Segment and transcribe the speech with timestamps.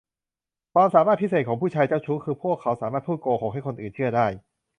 [0.73, 4.27] ความสามารถพิเศษของผู้ชายเจ้าชู้คือ พวกเขาสามารถพูดโกหกให้คนอื่นเชื่อได้